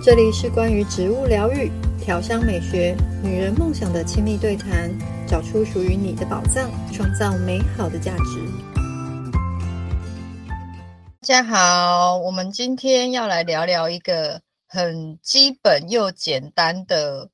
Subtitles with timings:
[0.00, 4.88] 这里是关于植物疗愈、调香美学、女人梦想的亲密对谈，
[5.26, 8.40] 找出属于你的宝藏，创造美好的价值。
[11.20, 17.28] 大家好，我们今天要来聊聊一个很基本又简单的，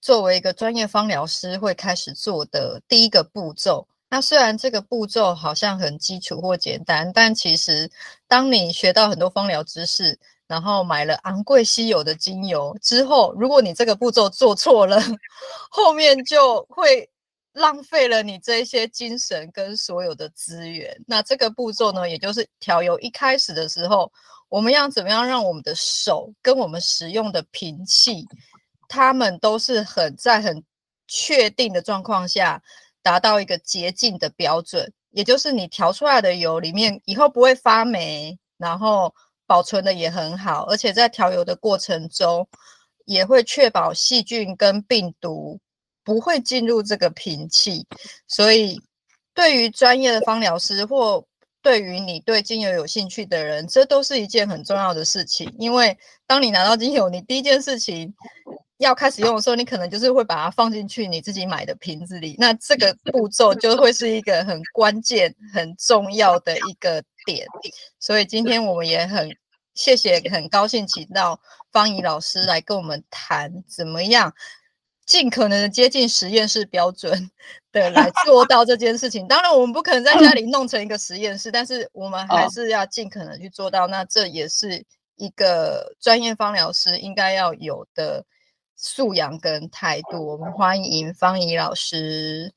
[0.00, 3.86] 作为一个专业芳疗师会开始做的第一个步骤。
[4.08, 7.90] 那虽然这个步骤好像很基础或简单，但其实
[8.26, 10.18] 当你学到很多芳疗知识，
[10.50, 15.00] 然后买了昂贵稀有的精油之后，如果你这个步骤做错了，
[15.70, 17.08] 后面就会
[17.52, 20.92] 浪费了你这些精神跟所有的资源。
[21.06, 24.10] 那这个步骤呢，也就是调油一开始的时候，
[24.48, 28.26] 我们要怎么样让我们的手跟我们使用的瓶器，
[28.88, 30.60] 它们都是很在很
[31.06, 32.60] 确定的状况下，
[33.04, 39.14] 达到一个洁净的标准，也就是你调出来的油里面以后不会发霉，然后。
[39.50, 42.46] 保存的也很好，而且在调油的过程中，
[43.04, 45.58] 也会确保细菌跟病毒
[46.04, 47.84] 不会进入这个瓶器。
[48.28, 48.80] 所以，
[49.34, 51.26] 对于专业的芳疗师或
[51.62, 55.52] 对于你对精油有兴趣的人，这都是一件很重要的事情。
[55.58, 55.98] 因为
[56.28, 58.14] 当你拿到精油，你第一件事情
[58.80, 62.34] 要开始用的时候，你可能就是会把它放进去你自己买的瓶子里。
[62.38, 67.46] 那这个步骤 就会是一个很关键、很重要的一个点。
[67.98, 69.30] 所以今天我们也很。
[69.72, 74.34] 谢谢，很高兴请到方怡老师来跟我们谈怎么样
[75.06, 77.30] 尽可能的接近实验室标准
[77.72, 79.26] 的来 做到这件事情。
[79.28, 83.86] 当然，我们不可能在家里弄成一个实验室，但是我们还是要尽可能去做到。
[83.86, 84.84] 那这也是
[85.16, 88.26] 一个专业方疗师应该要有的
[88.82, 90.26] 素养跟态度。
[90.26, 92.54] 我们欢迎方怡老师。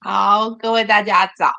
[0.00, 1.50] 好，各位大家早。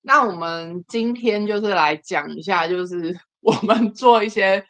[0.00, 3.18] 那我们今天就是来讲一下，就是。
[3.40, 4.62] 我们做一些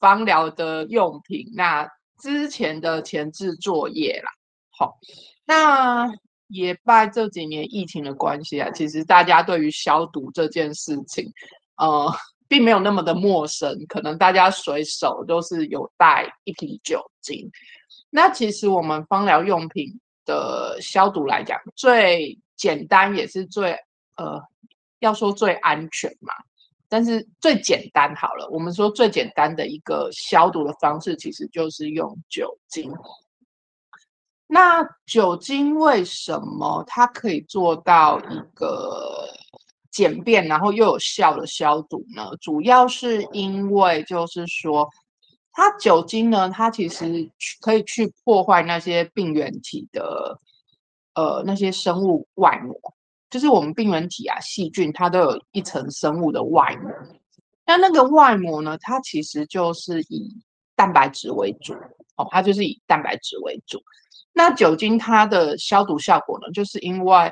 [0.00, 1.88] 芳疗的用品，那
[2.20, 4.30] 之前的前置作业啦，
[4.76, 4.98] 好，
[5.46, 6.10] 那
[6.48, 11.32] 也拜这几年疫情的关系啊，其实大家对于消毒这件事情，
[11.76, 12.12] 呃，
[12.48, 17.48] 并没有那么的陌生，可能大家随手都是有带一瓶酒精。
[18.10, 19.86] 那其实我们芳疗用品
[20.24, 23.72] 的消毒来讲，最简单也是最
[24.16, 24.42] 呃，
[25.00, 26.32] 要说最安全嘛。
[26.88, 32.90] 但是最简单好了，我们说最简单的一个消毒的方式，其实就是用酒精。
[34.46, 39.28] 那酒精为什么它可以做到一个
[39.90, 42.30] 简便然后又有效的消毒呢？
[42.40, 44.88] 主要是因为就是说，
[45.52, 50.38] 它酒精呢，它其实可以去破坏那些病原体的
[51.14, 52.74] 呃那些生物外膜。
[53.30, 56.90] 就是我们病原体啊，细菌它都有一层生物的外膜，
[57.66, 60.34] 那那个外膜呢，它其实就是以
[60.74, 61.74] 蛋白质为主
[62.16, 63.78] 哦，它就是以蛋白质为主。
[64.32, 67.30] 那酒精它的消毒效果呢，就是因为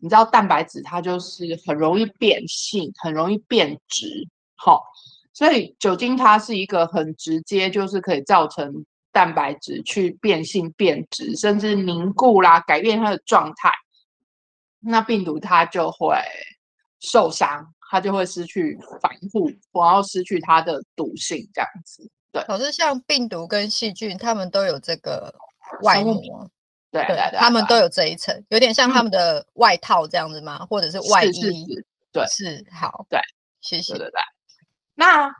[0.00, 4.06] 你知道蛋白质它就是很容易变性，很容易变质，
[4.56, 4.80] 好、哦，
[5.32, 13.72] 所以酒精它是一个很直接，就是可以造成蛋白质去变性、变质，甚至凝固啦，改变它的状态。
[14.80, 16.16] 那病毒它就会
[17.00, 22.08] 受伤，它就会失去防护，然后失去它的毒性，这样子。
[22.30, 25.34] 对，可是像病毒跟细菌，它们都有这个
[25.82, 26.48] 外膜，
[26.90, 30.58] 对对对，他们都有这一层，有点像他们的外套这样子吗？
[30.60, 31.32] 嗯、或者是外衣？
[31.32, 33.20] 是是是对，是好，对，
[33.60, 33.92] 谢谢。
[33.92, 34.20] 对对对，
[34.94, 35.30] 那。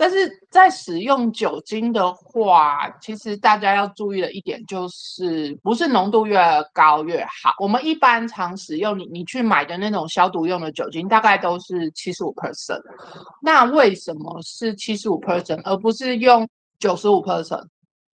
[0.00, 6.38] 但是在使用酒精的话，其实大家要注意的一点就是，不是浓度越
[6.72, 7.52] 高越好。
[7.58, 12.80] 我们一般常使用，你你去买的那种消毒用的酒精，大概都是七十五 percent。
[13.42, 16.48] 那为什么是七十五 percent，而不是用
[16.78, 17.66] 九十五 percent？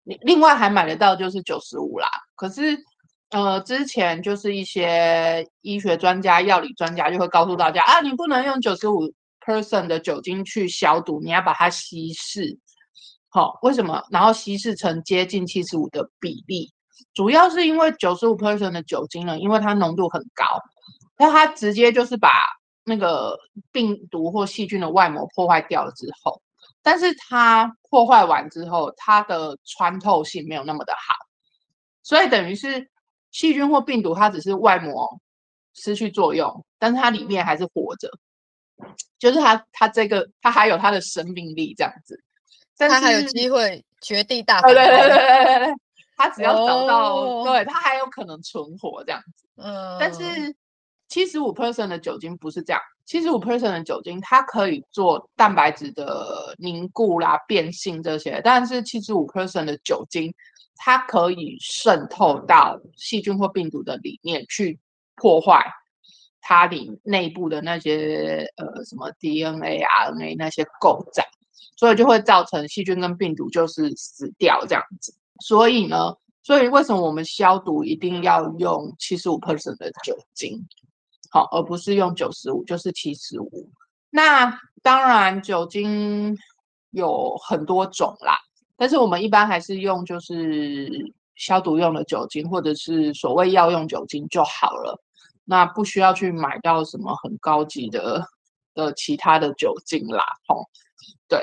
[0.05, 2.09] 你另外还买得到就是九十五啦。
[2.35, 2.79] 可是，
[3.31, 9.13] 呃，之前就是一些医学专家、药理专家就会告诉大家啊，你不能用九十五。
[9.47, 12.59] percent 的酒精去消毒，你要把它稀释，
[13.29, 14.03] 好、哦，为什么？
[14.11, 16.73] 然后稀释成接近七十五的比例，
[17.13, 20.47] 主要是因为九十五 percent 的酒精呢，因为它浓度很高，
[21.19, 22.31] 那它直接就是把
[22.87, 23.39] 那个
[23.71, 26.41] 病毒或细菌的外膜破坏掉了之后，
[26.83, 31.15] 但是它破坏完之后，它的穿透性没有那么的好，
[32.05, 32.89] 所以等于是
[33.33, 35.21] 细菌或病毒它只是外膜
[35.75, 38.09] 失去作用，但是它里面还是活着。
[39.19, 42.21] 就是它，它这个它还有它的生命力这样子，
[42.77, 44.75] 它还有机会绝地大反攻。
[44.75, 45.75] 对对对对对对，
[46.17, 49.47] 它只要找到，哦、对它还有可能存活这样子。
[49.57, 50.55] 嗯，但是
[51.09, 60.35] 七十五 percent 的酒精不是这样，七十五 percent 的酒精，它可以做蛋白质的凝固啦、变性这些，但是七十五 percent 的酒精，
[60.77, 64.79] 它可以渗透到细菌或病毒的里面去
[65.17, 65.65] 破坏
[66.41, 71.23] 它里内部的那些呃什么 DNA、RNA 那些构造，
[71.77, 75.15] 所以就会造成细菌跟病毒就是死掉这样子。
[75.41, 80.67] 所以呢，所以为什么我们消毒一定要用七十五 percent 的酒精？
[81.31, 83.71] 好，而不是用九十五，就是七十五。
[84.11, 86.37] 那当然，酒精
[86.91, 88.39] 有很多种啦，
[88.77, 90.91] 但是我们一般还是用就是
[91.37, 95.01] 消毒用的酒精，或者是所谓药用酒精就好了。
[95.45, 98.27] 那不需要去买到什么很高级的
[98.75, 100.25] 的其他的酒精啦。
[100.49, 100.65] 吼，
[101.29, 101.41] 对，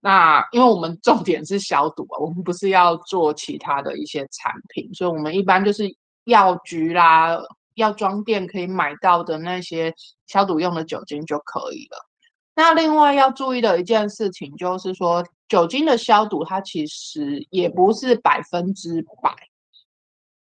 [0.00, 5.84] 那因为我们重点是消毒啊，我们不是要做其他的一些产品，所以我们一般就是
[6.24, 7.38] 药局啦。
[7.74, 9.92] 药妆店可以买到的那些
[10.28, 11.98] 消毒用的酒精就可以了。
[12.54, 19.34] 那另外要注意的一件事情就是说，酒精的消毒它其实也不是百分之百，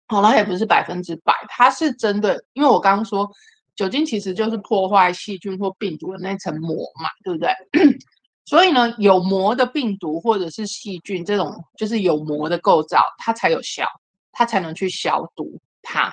[0.07, 3.31] 好了，也不是百分之百，它是针对，因为我刚刚说
[3.77, 7.51] 酒精其实就是破坏细菌或病毒的那层膜嘛，对不对？
[8.45, 13.87] 所以呢，有膜的病毒或者是细菌这种就是有膜的构造，它才有效，
[14.33, 16.11] 它才能去消毒它。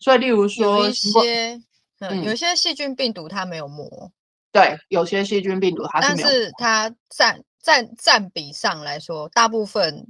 [0.00, 1.60] 所以，例如说有一些，
[2.00, 4.10] 嗯，有些细菌病毒它没有膜，
[4.50, 10.06] 对，有些细菌病毒它是没有膜，但是它占占占比上来说，大部分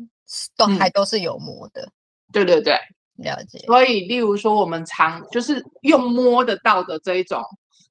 [0.57, 1.89] 都还都是有膜的。
[2.33, 2.75] 对对对，
[3.17, 3.59] 了解。
[3.61, 7.43] 所以，例如说我们常就是用摸得到的这一种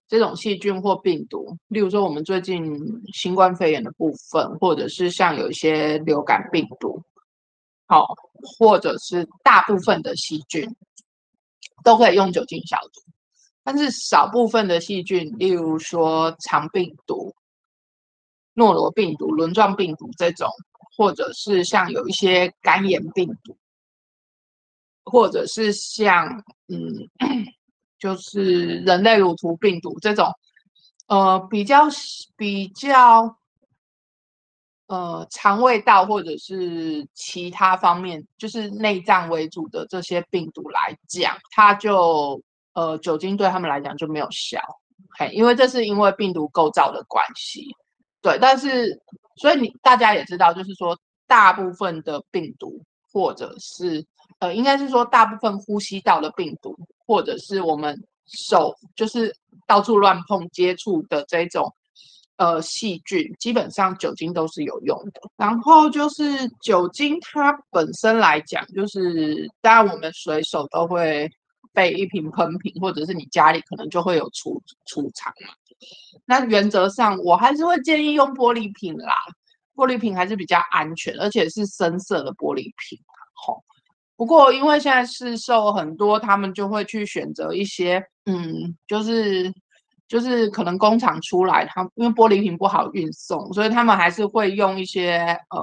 [0.08, 2.62] 这种细菌或病毒，例如说我们最近
[3.14, 7.02] 新冠肺炎的部分，或者是像有一些流感病毒，
[7.88, 8.06] 好，
[8.60, 10.70] 或者是大部分的细菌。
[11.84, 13.02] 都可以用酒精消毒，
[13.62, 17.30] 但是少部分的细菌，例如说肠病毒、
[18.54, 20.50] 诺罗病毒、轮状病毒这种，
[20.98, 23.58] 或者是像有一些肝炎病毒，
[25.06, 27.08] 或者是像嗯，
[28.00, 30.28] 就是人类乳头病毒这种，
[31.08, 31.86] 呃，比较
[32.36, 33.38] 比较。
[34.88, 42.40] 呃，肠胃道或者是其他方面，就是内脏为主的这些病毒来讲，它就
[42.74, 44.60] 呃酒精对他们来讲就没有效，
[45.18, 47.74] 嘿，因为这是因为病毒构造的关系，
[48.24, 48.40] 对。
[48.42, 49.00] 但是，
[49.36, 50.98] 所以你大家也知道，就是说
[51.28, 52.82] 大部分的病毒，
[53.12, 54.04] 或者是
[54.40, 56.76] 呃，应该是说大部分呼吸道的病毒，
[57.06, 59.32] 或者是我们手就是
[59.68, 61.72] 到处乱碰接触的这种。
[62.38, 65.22] 呃，细菌基本上酒精都是有用的。
[65.38, 66.24] 然后就是
[66.64, 71.30] 酒精它本身来讲，就是当然我们随手都会
[71.74, 75.54] 备一瓶喷瓶，或者是你家里可能就会有储储藏嘛。
[76.26, 79.14] 那原则上我还是会建议用玻璃瓶啦，
[79.76, 83.00] 玻璃瓶还是比较安全，而且是深色的玻璃瓶。
[83.34, 83.64] 好，
[84.16, 89.54] 不过因为现在市售很多，他们就会去选择一些，嗯，就是。
[90.06, 95.18] 就是可能工厂出来，它因为玻璃瓶不好运送，所以他们还是会用一些
[95.50, 95.60] 呃，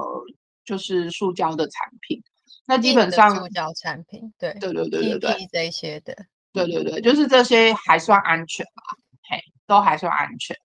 [0.65, 2.21] 就是塑胶的产品。
[2.65, 6.13] 那基本上塑胶产品，对对对对对对，这些的，
[6.51, 9.00] 对对对，就是这些还算安全吧，嘿，
[9.71, 10.55] 都还算安全。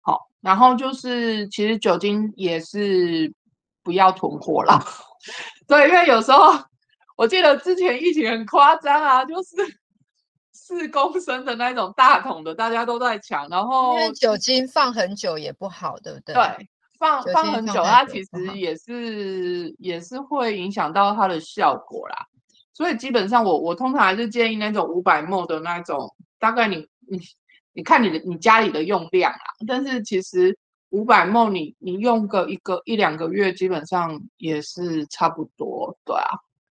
[0.00, 3.32] 好，然后就是其实酒精也是
[3.82, 4.80] 不要囤货啦，
[5.66, 6.52] 对，因为有时候
[7.16, 9.56] 我记得之前疫情很夸张啊，就是。
[10.52, 16.32] 四公升的那种大桶的，大家都在抢，然后因为酒精放很久也不好，对不对？
[16.32, 22.24] 对，放放很久，它其实也是也是会影响到它的效果啦。
[22.72, 27.18] 所以基本上我我通常还是建议那种五百 ml 的那种，大概你你
[27.72, 29.38] 你看你的你家里的用量啦。
[29.66, 30.56] 但是其实
[30.90, 36.28] 五百 ml 你你用个一个一两个月，基本上也是差不多，对啊。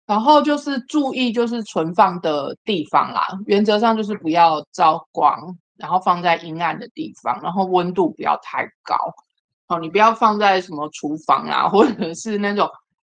[0.06, 3.26] 然后就是注意，就是存放的地方啦。
[3.46, 8.94] 原则上就是不要照光，然后放在阴暗的地方，然后温度不要太高。
[9.66, 12.68] 好，你不要放在什么厨房啊，或者是那种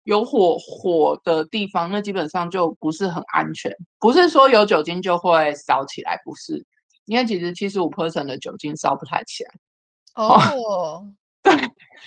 [0.05, 3.71] 有火火的地方，那基本上就不是很安全。
[4.01, 6.65] 不是说有酒精就会烧起来，不是，
[7.09, 9.51] 因为其实七十五 percent 的酒精烧不太起来。
[10.15, 11.11] 哦。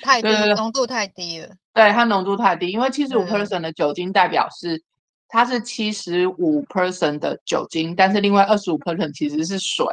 [0.04, 1.50] 太低，浓度太低了。
[1.74, 4.82] 对，它浓度太低，因为七十五 percent 的酒精代表是
[5.28, 9.86] 它是七十五 percent 的酒精，但是另外二十五 percent 其实是水，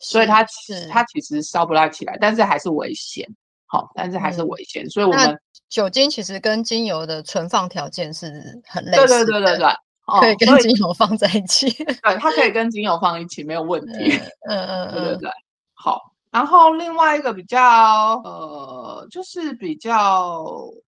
[0.00, 0.44] 所以它
[0.90, 3.26] 它其实烧不太起来，但是还是危险。
[3.66, 9.06] 好，但是还是危险，所以我们酒精其实跟精油的存放条件是很类似的。
[9.06, 9.68] 对对对对对，
[10.06, 11.68] 可以跟精油放在一起。
[11.84, 14.18] 对，它可以跟精油放一起，没有问题。
[14.48, 15.30] 嗯嗯， 对对对，
[15.74, 16.12] 好。
[16.30, 20.44] 然后另外一个比较呃，就是比较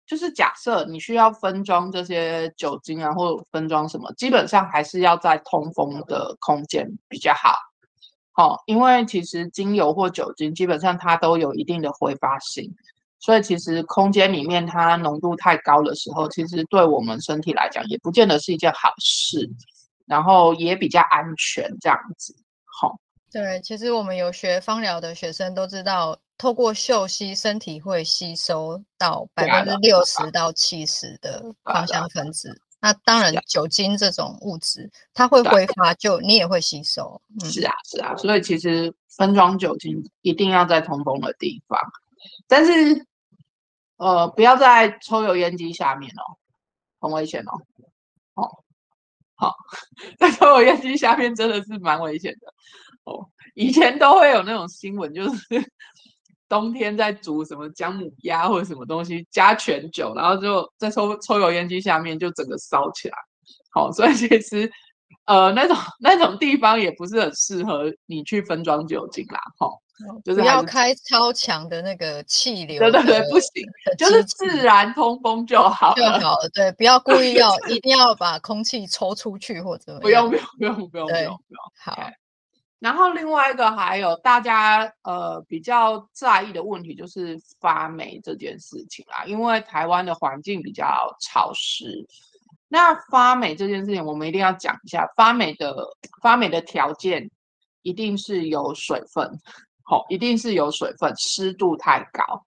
[0.05, 7.53] 就是假设你需要分装这些酒精啊，或分装什么，基本上还是要在通风的空间比较好。
[8.33, 12.69] 好、哦，因为其实精油或酒精基本上它都有一定的挥发性，
[13.19, 19.51] 所以其实空间里面它浓度太高的时候，其实对我们身体来讲也不见得是一件好事。
[20.09, 22.33] 然后也比较安全这样子。
[22.81, 22.99] 好、哦。
[23.33, 32.57] 对，其实我们有学芳疗的学生都知道，透过嗅吸，身体会吸收到百分之六十到七十的芳香分子。
[32.81, 37.21] 那当然，酒精这种物质，它会挥发，就你也会吸收。
[37.43, 38.15] 嗯、是啊，是啊。
[38.15, 41.81] 所以其实分装酒精一定要在通风的地方，
[42.47, 43.07] 但是
[43.97, 46.37] 呃，不要在抽油烟机下面哦，
[47.01, 47.53] 很危险哦。
[48.35, 48.51] 哦，
[49.35, 49.55] 好，
[50.19, 52.53] 在抽油烟机下面真的是蛮危险的。
[53.05, 55.47] 哦，以前都会有那种新闻，就是
[56.49, 63.17] 冬天在煮什么姜母鸭或者什么东西，加全酒，然后就在抽抽油烟机下面就整个烧起来。
[63.71, 64.71] 好、所以其实
[65.27, 69.41] 呃那种那种地方也不是很适合你去分装酒精啦。
[69.59, 69.69] 哈、
[70.25, 72.79] 就是不要开超强的那个气流。
[72.79, 73.65] 对对对，不行，
[73.97, 76.49] 就是自然通风就好就好了。
[76.53, 81.97] 对，不要故意要 一定要把空气抽出去或者不用不用不用不用不用不用好。
[82.79, 90.85] 然后另外一个还有大家呃比较在意的问题就是发霉这件事情啦，因为台湾的环境比较
[91.21, 92.07] 潮湿，
[92.69, 95.75] 那发霉这件事情我们一定要讲一下，发霉的
[96.23, 97.31] 发霉的条件
[97.81, 99.53] 一定是有水分，好、
[99.89, 102.43] 哦，一定是有水分，湿度太高，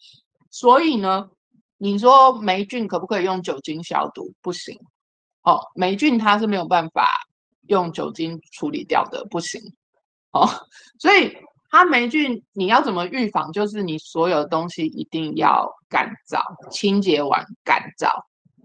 [0.49, 1.29] 所以呢，
[1.77, 4.33] 你说霉菌可不可以用酒精消毒？
[4.41, 4.77] 不行，
[5.43, 7.09] 哦，霉菌它是没有办法
[7.67, 9.61] 用酒精处理掉的，不行。
[10.31, 10.47] 哦，
[10.99, 11.35] 所以
[11.71, 13.51] 它霉菌你要怎么预防？
[13.51, 18.09] 就是你所有东西一定要干燥，清洁完干燥。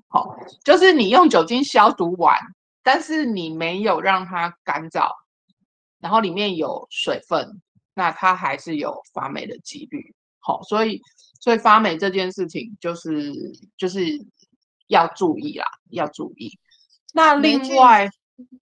[0.09, 2.37] 好、哦，就是你用酒精消毒完，
[2.83, 5.09] 但是你没有让它干燥，
[6.01, 7.63] 然后里面有水分，
[7.95, 10.15] 那它还是有发霉的几率。
[10.41, 11.01] 好、哦，所以
[11.41, 13.33] 所以发霉这件事情就是
[13.79, 14.01] 就是
[14.89, 16.51] 要注意啦，要注意。
[17.13, 18.09] 那另外，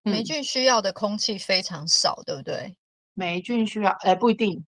[0.02, 2.76] 霉菌需要的空气非常少，嗯、对不对？
[3.14, 4.64] 霉菌需要，哎，不一定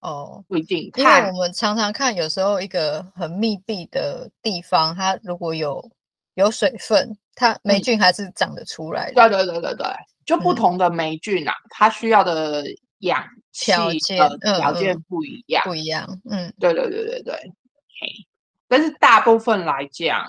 [0.00, 5.90] 哦，不一定，因为我们常常看，有时候一个很密闭的地方，它如果有
[6.34, 9.14] 有水分，它霉菌还是长得出来的。
[9.14, 9.86] 对对对对对，
[10.26, 12.64] 就不同的霉菌啊，嗯、它需要的
[12.98, 16.20] 氧气条件、呃、条件不一样，不一样。
[16.30, 17.34] 嗯，对对对对对。
[17.34, 18.08] 嘿，
[18.68, 20.26] 但是大部分来讲，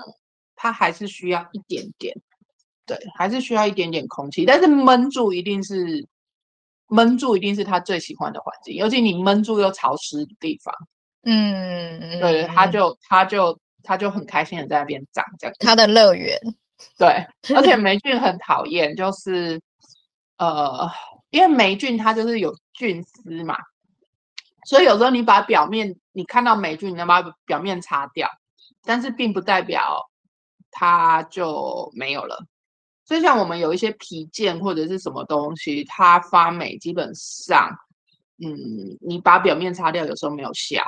[0.56, 2.16] 它还是需要一点点，
[2.86, 6.08] 对，还是需要一点点空气，但是闷住一定是。
[6.92, 10.74] 闷住一定是他最喜欢的环境，尤其你闷住又潮湿的地方，
[11.22, 16.36] 嗯，对，他就他就他就很开心的在那边长这样，他的乐园，
[16.98, 17.24] 对，
[17.56, 19.62] 而且霉菌很讨厌，就是
[20.40, 20.90] 呃，
[21.30, 23.58] 因为霉菌它就是有菌丝嘛，
[24.66, 28.30] 所以有时候你把表面你看到霉菌，你能把表面擦掉，
[28.86, 30.10] 但是并不代表
[30.72, 32.42] 它就没有了。
[33.04, 37.70] 所以像我们有一些皮件或者是什么东西，它发霉，基本上，
[38.42, 40.82] 嗯，你把表面擦掉，有时候没有效，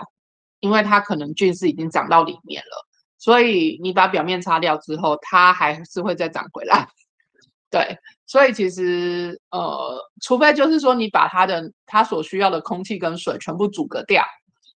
[0.61, 2.87] 因为它可能菌丝已经长到里面了。
[3.17, 6.87] 所以你把表面擦掉之后，它还是会再长回来。
[7.69, 7.97] 对，
[8.31, 14.23] 所以其实呃，除非就是说你把它的它所需要的空气跟水全部阻隔掉，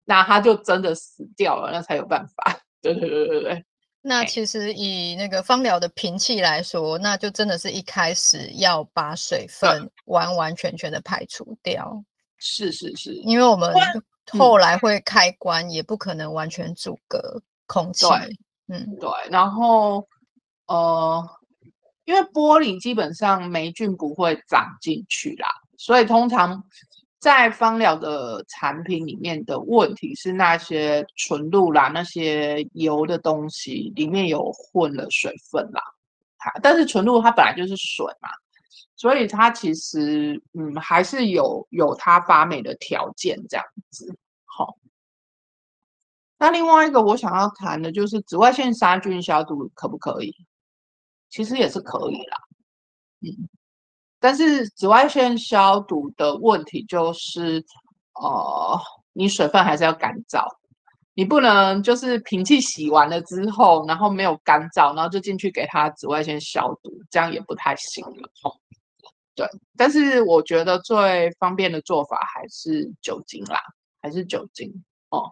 [0.06, 2.58] 那它就真的死掉了，那才有办法。
[2.80, 3.62] 对对对对对。
[4.00, 12.02] 那其实以那个芳疗的瓶器来说，那就真的是一开始要把水分完完全全的排除掉。
[12.38, 13.70] 是是是，因为我们
[14.30, 18.06] 后来会开关，也不可能完全阻隔空气。
[18.68, 19.10] 嗯，对。
[19.30, 20.08] 然后
[20.68, 21.22] 呃，
[22.04, 26.64] 因为玻璃基本上霉菌不会长进去啦，所以通常。
[27.22, 35.80] 在芳疗的产品里面的问题是那些纯露啦，那些油的东西里面有混了水分啦，
[36.60, 38.28] 但是纯露它本来就是水嘛，
[38.96, 44.12] 所以它其实嗯还是有有它发霉的条件这样子。
[44.44, 44.76] 好，
[46.40, 50.34] 那另外一个我想要谈的就是紫外线杀菌消毒可不可以？
[51.32, 52.36] 其实也是可以啦，
[53.22, 53.48] 嗯。
[54.20, 57.64] 但是紫外线消毒的问题就是，
[58.14, 58.80] 呃，
[59.12, 60.46] 你水分还是要干燥，
[61.14, 68.30] 你不能就是瓶器洗完了之后，然后没有干燥，然后就进去给它紫外线消毒，这样也不太行了。
[69.34, 69.44] 对，
[69.76, 73.58] 但是我觉得最方便的做法还是酒精啦。
[74.04, 74.68] 还是酒精
[75.10, 75.30] 哦。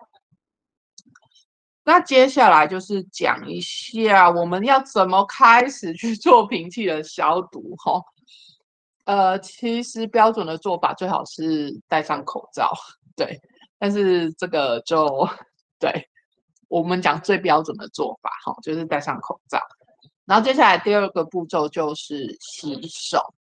[1.91, 8.01] 那接下来就是讲一下我们要怎么开始去做瓶器的消毒哈、
[9.07, 12.71] 呃，其实标准的做法最好是戴上口罩，
[13.17, 13.41] 对。
[13.77, 15.29] 但是这个就
[15.81, 16.09] 对
[16.69, 19.59] 我们讲最标准的做法哈，就是戴上口罩。
[20.27, 23.35] 然后接下来第二个步骤就是洗手。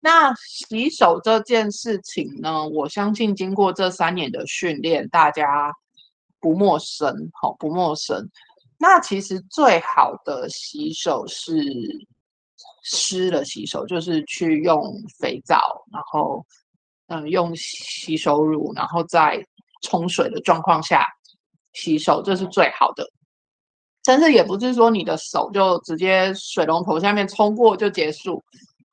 [0.00, 5.72] 那洗手这件事情呢，我相信经过这三年的训练，大家
[6.40, 8.28] 不陌生，好，不陌生。
[8.78, 11.54] 那其实最好的洗手是
[12.82, 14.80] 湿的洗手，就是去用
[15.18, 15.58] 肥皂，
[15.92, 16.44] 然后
[17.08, 19.44] 嗯，用洗手乳，然后再
[19.82, 21.04] 冲水的状况下
[21.72, 23.04] 洗手，这是最好的。
[24.04, 28.42] 但是也不是说你的手就直接水龙头下面冲过就结束。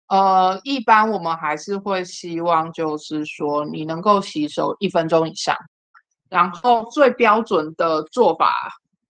[0.07, 5.55] 呃，一般我们还是会希望，就是说你能够洗手一分钟以上，
[6.29, 8.53] 然后最标准的做法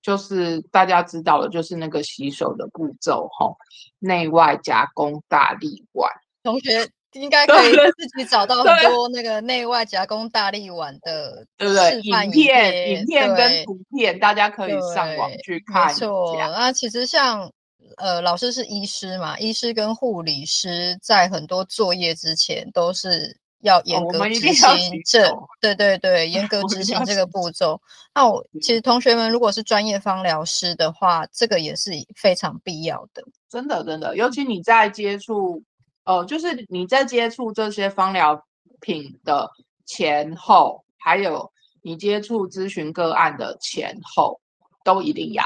[0.01, 3.57] 就是大家知道的，就是那个洗手的步骤吼，
[3.99, 6.09] 内外夹攻大力丸。
[6.43, 11.99] 同学应该可以自己找到很多那个内外夹攻大力丸的，对不对？
[12.01, 16.05] 影片、影片跟图片，大家可以上网去看一下。
[16.05, 17.51] 没错，啊，其实像。
[17.97, 19.37] 呃，老师是医师嘛？
[19.39, 25.29] 医师跟护理师在很多作业之前都是要严格执行这，
[25.59, 27.81] 对对对，严格执行这个步骤。
[28.13, 33.23] 那我其实同学们如果是专业方疗师的话，这个也是非常必要的。
[33.49, 35.61] 真的真的，尤其你在接触，
[36.05, 38.41] 呃，就是你在接触这些方疗
[38.79, 39.49] 品的
[39.85, 44.39] 前后，还有你接触咨询个案的前后，
[44.83, 45.43] 都一定要，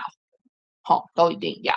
[0.82, 1.74] 好，都一定要。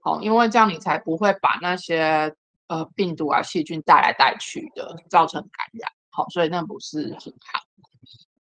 [0.00, 2.34] 好，因为这样你才不会把那些
[2.72, 5.92] 呃病毒啊细菌带来带去的，造成感染。
[6.08, 7.60] 好，所以那不是很好。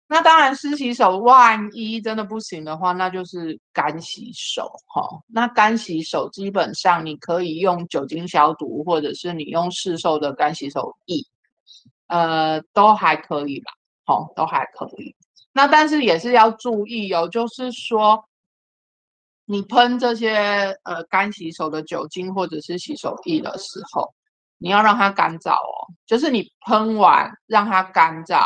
[0.07, 4.71] 那当然湿洗手，万一真的不行的话，那就是干洗手。
[4.87, 11.17] 哈，那干洗手基本上你可以用酒精消毒，或者是你用市售的干洗手液，
[12.07, 13.73] 呃，都还可以吧。
[14.05, 15.13] 好，都还可以。
[15.51, 18.23] 那但是也是要注意哦，就是说。
[19.45, 24.13] 你喷这些呃干洗手的酒精或者是洗手液的时候，
[24.61, 28.45] 你要让它干燥哦，就是你喷完让它干燥，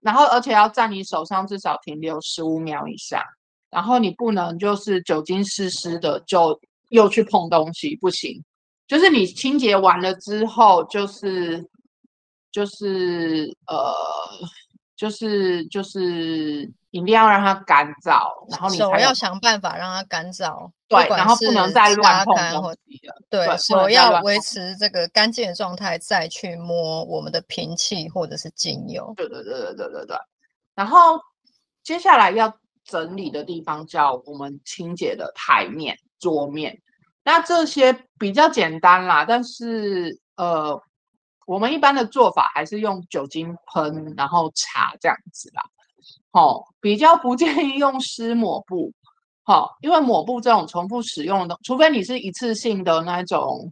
[0.00, 3.22] 然后而且要在你手上至少停留十五秒以上，
[3.70, 8.42] 然后你不能就是酒精湿湿的就又去碰东西，不行，
[8.88, 11.64] 就是你清洁完了之后，就是
[12.50, 13.94] 就是呃
[14.96, 16.70] 就是就是。
[16.94, 23.20] 一定要让它干燥，然后你手要想办法让它干燥，对，然后不能再乱碰东西了。
[23.28, 29.12] 对，对手要维持这个干净的状态，再去摸我们的瓶器或者是精油。
[29.16, 30.16] 对对对对对对对。
[30.76, 31.18] 然后
[31.82, 36.80] 接下来要整理的地方叫我们清洁的台面、桌面。
[37.24, 40.80] 那这些比较简单啦，但是呃，
[41.44, 45.64] 我们一般的做法还是用酒精喷，然后擦这样子啦。
[46.34, 48.92] 好，比较不建议用湿抹布，
[49.44, 53.70] 好，因为抹布这种重复使用的，除非你是一次性的那种，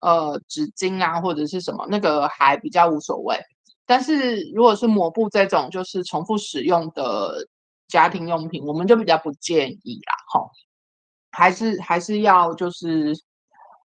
[0.00, 3.38] 呃，纸巾啊或者是什么，那个还比较无所谓。
[3.84, 7.46] 但是如果是抹布这种，就是重复使用的
[7.86, 10.48] 家庭用品，我们就比较不建议啦，哈，
[11.32, 13.12] 还是还是要就是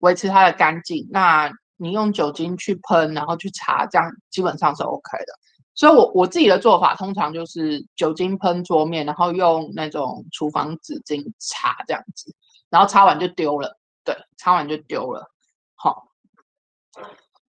[0.00, 1.08] 维持它的干净。
[1.10, 5.32] 那你用酒精去喷，然后去擦，这样基本上是 OK 的。
[5.76, 12.34] 所以我，我自己的做法通常就是酒精喷桌面，然后用那种厨房纸巾擦这样子，
[12.70, 13.78] 然后擦完就丢了。
[14.02, 15.30] 对，擦完就丢了。
[15.74, 16.08] 好，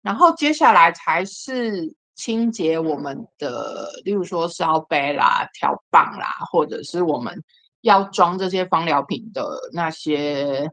[0.02, 7.44] 然后接下来才是清洁我们的，例如说烧杯啦、调棒啦，或者是我们
[7.82, 10.72] 要装这些芳疗品的那些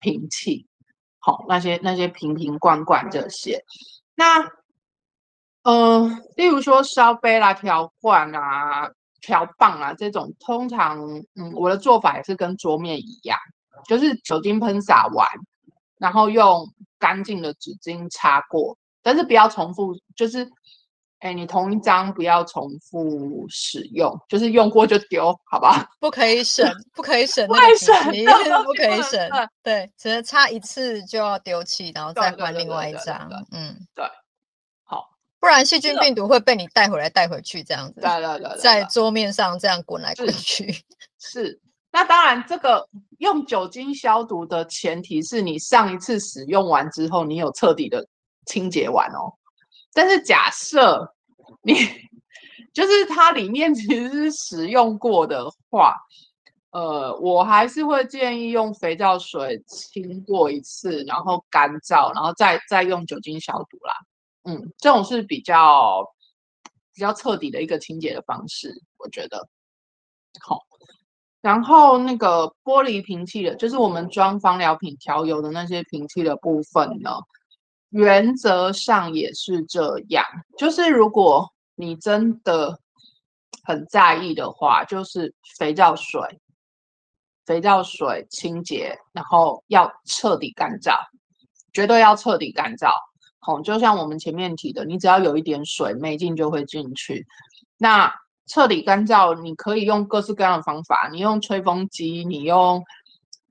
[0.00, 0.66] 瓶器，
[1.18, 3.64] 好，那些那些瓶瓶罐罐这些，
[4.14, 4.46] 那。
[5.62, 10.98] 嗯、呃，例如说烧杯啦、调罐啊、调棒啊这种，通常
[11.34, 13.38] 嗯，我的做法也是跟桌面一样，
[13.86, 15.26] 就是酒精喷洒完，
[15.98, 16.66] 然后用
[16.98, 20.48] 干净的纸巾擦过，但是不要重复，就是
[21.18, 25.86] 哎，你同一张不要重复使用，就是用过就丢，好吧？
[26.00, 29.28] 不可以省，不可以省那个纸巾，不可以省，
[29.62, 34.06] 对，只能擦一次就要丢弃，然后再换另外一张，嗯，对。
[35.40, 40.70] 不然细菌病毒会被你带回来带回去，这样子，对对对，在桌面上这样滚来滚去。
[40.72, 40.82] 是，
[41.18, 42.86] 是，那当然，这个
[43.18, 48.06] 用酒精消毒的前提是你上一次使用完之后，你有彻底的
[48.44, 49.32] 清洁完哦。
[49.92, 51.14] 但是假设
[51.62, 51.74] 你
[52.72, 55.96] 就是它里面其实是使用过的话，
[56.70, 63.94] 呃，我还是会建议用肥皂水清过一次，然后干燥，然后再再用酒精消毒啦。
[64.44, 66.04] 嗯，这种是比较
[66.94, 69.48] 比较彻底的一个清洁的方式，我觉得。
[70.40, 70.60] 好，
[71.40, 77.10] 然后那个玻璃瓶器的，就是我们装芳疗品调油的那些瓶器的部分呢，
[77.90, 80.24] 原则上也是这样，
[80.56, 82.78] 就是如果你真的
[83.64, 86.20] 很在意的话，就是肥皂水。
[87.46, 90.94] 肥皂水清洁，然后要彻底干燥，
[91.72, 92.92] 绝对要彻底干燥。
[93.40, 97.26] 好，就像我们前面提的，你只要有一点水，没进就会进去。
[97.78, 98.12] 那
[98.46, 102.84] 彻底干燥，你可以用各式各样的方法，你用吹风机，你用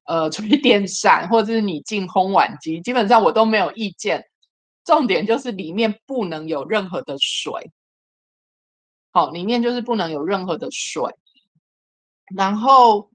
[0.05, 4.23] 呃 吹电扇，或者是你进烘碗机，基本上我都没有意见。
[4.85, 7.71] 重点就是里面不能有任何的水。
[9.11, 11.03] 好，里面就是不能有任何的水，
[12.35, 13.09] 然后。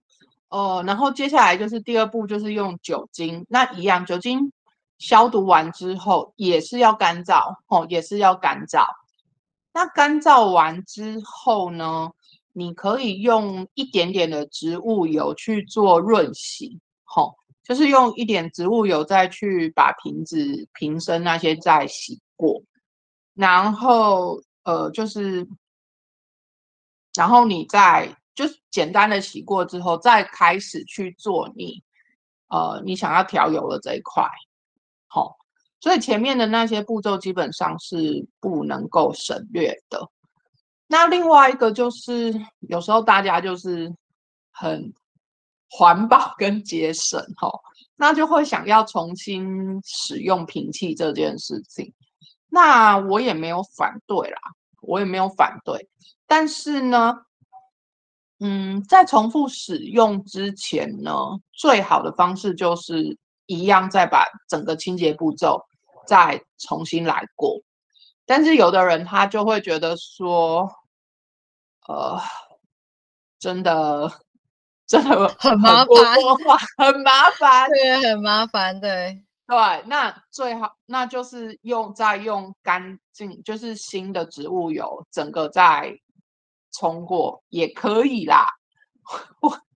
[0.50, 3.44] 呃，然后接下来就是第二步，就是用酒精。
[3.48, 4.52] 那一样，酒精
[4.98, 8.84] 消毒完之后也是要干燥，哦，也是要干燥。
[9.72, 12.10] 那干燥完之后呢，
[12.52, 22.62] 你可以用一点点的植物油去做润洗，吼、哦，就是用一点植物油再去把瓶子瓶身那些再洗过，
[23.34, 25.46] 然后呃，就是，
[27.14, 28.16] 然后你再。
[28.36, 31.80] 就是简单的洗过之后，再开始去做你，
[32.48, 34.28] 呃，你想要调油的这一块，
[35.14, 35.36] 好、哦，
[35.78, 40.10] 所以前面的那些步骤基本上是不能够省略的。
[40.88, 42.34] 那另外一个就是，
[42.68, 43.94] 有时候大家就是
[44.50, 44.92] 很
[45.70, 47.60] 环保跟节省，哈、哦，
[47.94, 51.94] 那就会想要重新使用瓶器这件事情。
[52.48, 54.40] 那我也没有反对啦，
[54.82, 55.88] 我也没有反对，
[56.26, 57.14] 但是呢。
[58.40, 61.14] 嗯，在重复使用之前呢，
[61.52, 65.64] 最好的方式就是一样，再把整个清洁步骤
[66.06, 67.60] 再重新来过。
[68.26, 70.68] 但是有的人他就会觉得说，
[71.88, 72.20] 呃，
[73.38, 74.10] 真的
[74.86, 76.16] 真的很麻烦，
[76.78, 79.82] 很麻烦，对，很麻烦，对对。
[79.86, 85.98] 那最好那就是用再用干净，就是新的植物油，整个再。
[86.76, 88.48] 冲过也可以啦，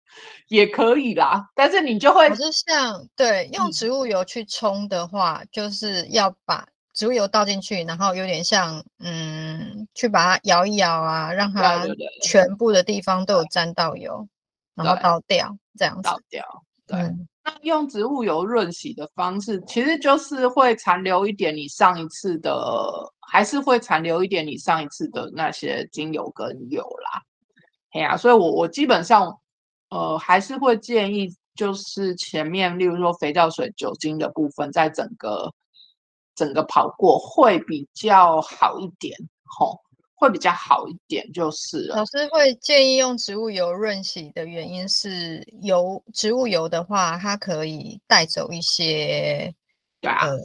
[0.49, 11.87] 也可以啦，但是你就会，可是像对用植物油去冲的话，嗯，就是要把植物油倒进去，然后有点像嗯，去把它摇一摇啊，让它
[12.23, 14.29] 全部的地方都有沾到油，
[14.75, 16.03] 然后倒掉这样子。
[16.03, 16.45] 倒掉，
[16.87, 16.99] 对。
[16.99, 27.23] 嗯那用植物油润洗的方式，其实就是会残留一点你上一次的，还是会残留一点你上一次的那些精油跟油啦。
[27.93, 29.35] 哎呀，所以我我基本上，
[29.91, 35.53] 呃，还是会建议，就是前面例如说肥皂水、酒精的部分，在整个
[36.35, 39.81] 整个跑过会比较好一点，吼。
[40.21, 41.95] 会比较好一点，就是了。
[41.95, 49.55] 老师会建议用植物油润洗的原因是，油植物油的话，它可以带走一些，
[50.01, 50.37] 对啊，呃，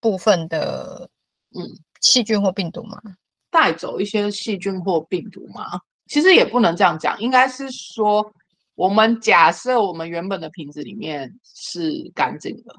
[0.00, 1.10] 部分的
[1.54, 1.60] 嗯
[2.00, 3.02] 细菌或病毒嘛。
[3.50, 5.78] 带走一些细菌或病毒吗？
[6.06, 8.32] 其实也不能这样讲，应该是说，
[8.78, 12.72] 我们假设我们原本的瓶子里面是干净的，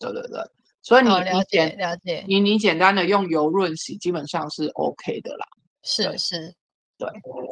[0.00, 0.40] 对对对。
[0.82, 5.46] 所以你、哦、了解了解，你你简单的用油润洗，基本上是 OK 的啦。
[5.84, 6.52] 是是，
[6.98, 7.08] 对。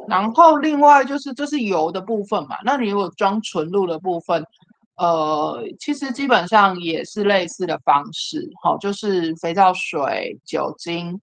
[0.09, 4.45] 然后另外就是这是油的部分嘛，那你如果装纯露的部分，
[4.97, 11.21] 呃，其实基本上也是类似的方式，好、哦，就是肥皂水、酒精，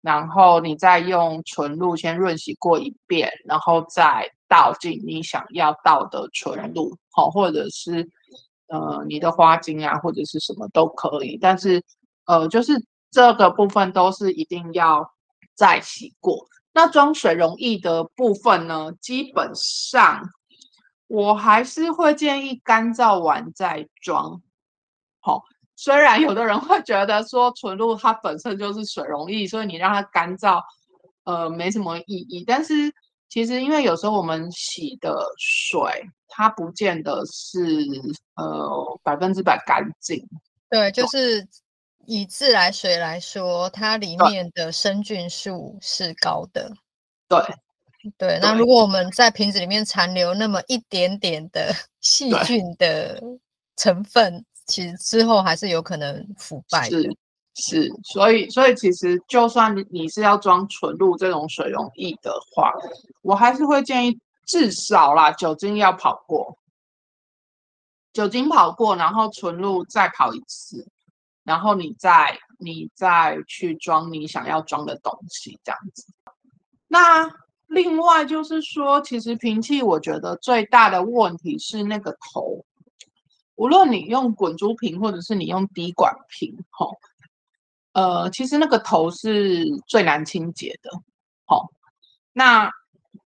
[0.00, 8.08] 然后你再用纯露先润洗过一遍，然后再倒进你想要倒的纯露，好、或者是
[8.68, 11.82] 呃你的花精啊，或者是什么都可以，但是
[12.26, 12.72] 呃，就是
[13.10, 15.10] 这个部分都是一定要。
[15.56, 18.90] 再洗过，那装水溶液的部分呢？
[19.00, 20.20] 基本上
[21.06, 24.42] 我还是会建议干燥完再装。
[25.20, 25.44] 好、
[25.76, 30.60] 虽然有的人会觉得说纯露它本身就是水溶液，所以你让它干燥，
[31.22, 32.42] 呃，没什么意义。
[32.44, 32.92] 但是
[33.34, 35.80] 其实因为有时候我们洗的水，
[36.28, 37.58] 它不见得是
[38.36, 40.24] 呃百分之百干净。
[40.70, 41.44] 对，就是。
[42.06, 46.70] 以自来水来说，它里面的生菌数是高的。
[47.26, 47.40] 对，
[48.18, 48.38] 对。
[48.42, 53.18] 那如果我们在瓶子里面残留那么一点点的 细菌的
[53.76, 56.98] 成分，其实之后还是有可能腐败的。
[57.54, 62.72] 是，所以所以其实就算你是要装纯露这种水溶液的话，
[63.22, 66.58] 我还是会建议至少啦，酒精要跑过，
[68.12, 70.84] 酒精跑过，然后纯露再跑一次，
[71.44, 76.06] 然后你再你再去装你想要装的东西，这样子。
[76.88, 77.30] 那
[77.68, 82.64] 另外就是说，其实瓶器我觉得最大的问题是那个头，
[83.54, 86.96] 无论你用滚珠瓶或者是你用滴管瓶，吼，
[87.94, 90.90] 呃，其实那个头是最难清洁的，
[91.46, 91.66] 吼。
[92.32, 92.68] 那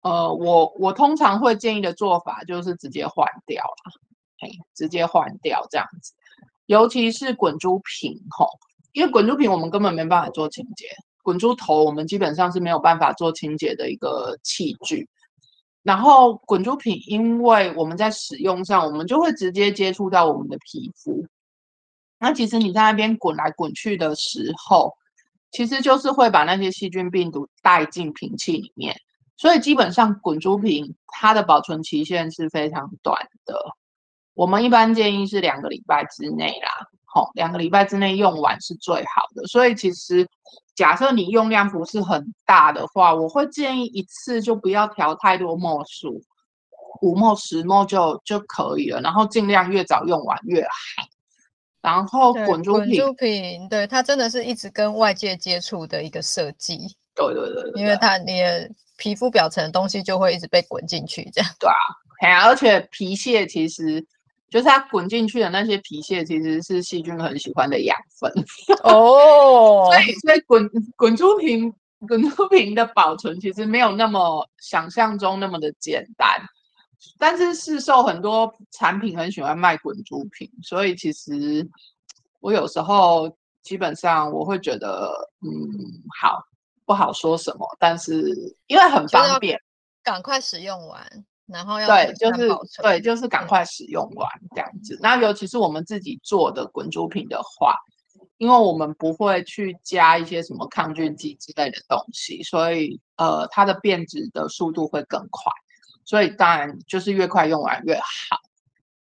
[0.02, 3.92] 呃，我我通常会建议的做法就是直接换掉了，
[4.38, 6.12] 嘿，直接换掉这样子，
[6.66, 8.46] 尤其是滚珠瓶，吼，
[8.92, 10.86] 因为滚珠瓶我们根本没办法做清洁。
[11.22, 15.08] 滚珠头我们基本上是没有办法做清洁的一个器具，
[15.82, 21.26] 然后滚珠瓶，因为我们在使用上，我们就会直接接触到我们的皮肤。
[22.24, 24.92] 那其实你在那边滚来滚去的时候，
[25.52, 28.96] 其实就是会把那些细菌病毒带进瓶器里面，
[29.37, 33.54] 所以基本上滚珠瓶它的保存期限是非常短的。
[34.34, 36.70] 我们一般建议是两个礼拜之内啦，
[37.04, 39.46] 好，两个礼拜之内用完是最好的。
[39.46, 40.26] 所以其实。
[40.76, 46.20] 假设你用量不是很大的话，我会建议一次就不要调太多墨数，
[47.00, 49.00] 五墨十墨就就可以了。
[49.00, 50.68] 然后尽量越早用完越好。
[51.85, 56.79] 然后滚珠瓶，滚珠瓶，对，它真的是一直跟外界接触的一个设计。
[57.14, 61.51] 对对对，对，因为它你的皮肤表层的东西就会一直被滚进去，这样。
[61.61, 61.77] 对啊，
[62.23, 64.05] 哎呀，而且皮屑其实。
[64.51, 68.31] 就是它滚进去的那些皮屑，其实是细菌很喜欢的养分
[68.85, 69.87] 哦。
[69.87, 71.75] 所以，所以滚滚珠瓶
[72.07, 76.29] 滚珠瓶的保存其实没有那么想象中那么的简单。
[77.18, 81.68] 但是市售很多产品很喜欢卖滚珠瓶，所以其实
[82.40, 85.50] 我有时候基本上我会觉得，嗯，
[86.20, 86.42] 好，
[86.84, 87.66] 不好说什么。
[87.78, 88.34] 但是
[88.66, 89.58] 因为很方便，
[90.02, 91.24] 赶快使用完。
[91.46, 92.48] 然后要对，就是
[92.82, 94.98] 对，就是赶快使用完这样子。
[95.02, 97.76] 那尤其是我们自己做的滚珠瓶的话，
[98.38, 105.52] 因为我们不会去加一些什么抗菌剂之类的东西，所以呃，它的变质的速度会更快。
[106.04, 108.38] 所以当然就是越快用完越好。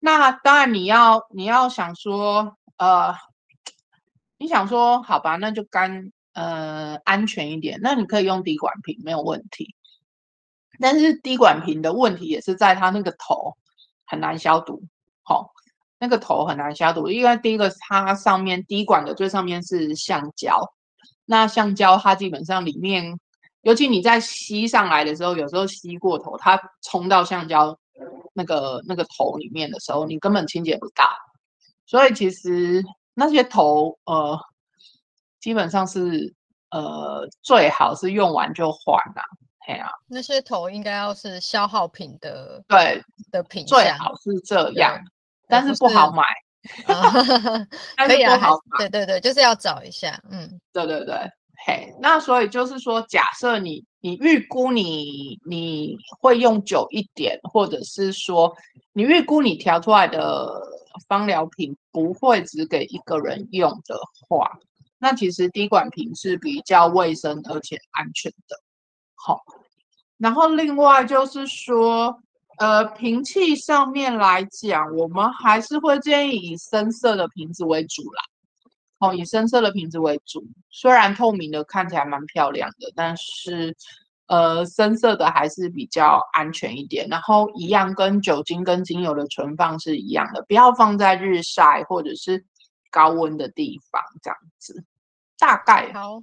[0.00, 3.14] 那当然你要你要想说呃，
[4.38, 9.74] 你想说好吧，那就干呃安全一点，那你可以用滴管瓶没有问题。
[10.80, 13.56] 但是滴管瓶的问题也是在它那个头
[14.06, 14.80] 很难消毒，
[15.24, 15.50] 好、哦，
[15.98, 20.72] 那个头很难消毒，因为第一个它上面滴管的最上面是橡胶，
[21.24, 23.18] 那橡胶它基本上里面，
[23.62, 27.76] 尤其你在吸上来的时候，有时候吸过头，它冲到橡胶
[28.32, 31.04] 那个那个头里面的时候，你根本清洁不到，
[31.86, 32.82] 所以其实
[33.14, 34.38] 那些头呃，
[35.40, 36.34] 基本上是
[36.70, 39.22] 呃最好是用完就换啦。
[39.82, 44.98] 啊、那些头应该要是消耗品的，对的品最好是这样，
[45.46, 46.22] 但是不好买，
[48.08, 48.38] 可以啊，
[48.78, 51.30] 对对对，就是要找一下，嗯，对对对，
[51.66, 58.54] 嘿，那所以就是说，假设你你预估你你会用久一点，或者是说
[58.92, 60.62] 你预估你调出来的
[61.08, 64.58] 芳疗品不会只给一个人用的话，
[64.98, 68.56] 那其实滴管瓶是比较卫生而且安全的，
[69.14, 69.42] 好。
[70.16, 72.20] 然后另外就是说，
[72.58, 78.22] 呃，瓶器上面来讲，我们还是会建议以深色的瓶子为主啦。
[78.98, 83.76] 哦，以深色的瓶子为主，虽然透明的看起来蛮漂亮的，但是，
[84.26, 87.06] 呃，深色的还是比较安全一点。
[87.08, 92.44] 然后一样跟酒精跟精油的存放是一样的，不要放在日晒或者是
[92.90, 94.84] 高温的地方，这样子。
[95.38, 96.20] 大概好。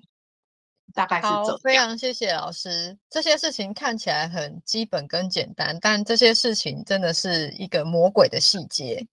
[0.93, 1.59] 大概是这样。
[1.61, 2.97] 非常谢谢老师。
[3.09, 9.05] 这些事情看起来很基本跟简单，但这些事情真的是一个魔鬼的细节。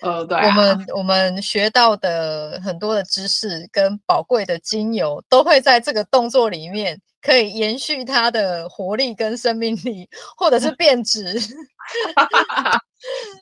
[0.00, 0.46] 呃，对啊。
[0.46, 11.34] 我们我们学到的很多的知识跟宝贵的精油，都会在这个动作里面可以延续它的活力跟生命力，或者是变质。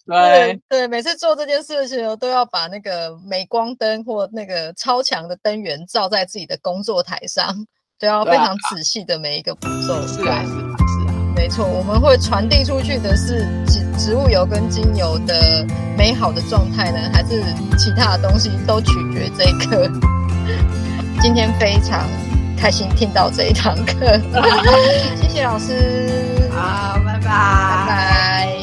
[0.07, 7.67] 对对，每次做这件事情，都要把那个镁光灯或那个超强的灯源照在自己的工作台上。
[7.99, 10.45] 都要非常仔细的每一个步骤，是啊，
[11.37, 15.65] 没错，我们会传递出去的是植植物油跟精油的
[15.97, 17.41] 美好的状态呢，还是
[17.79, 19.89] 其他的东西都取决这一刻。
[21.23, 22.05] 今天非常
[22.57, 24.19] 开心听到这一堂课，
[25.21, 28.56] 谢谢老师，好，拜拜，拜拜。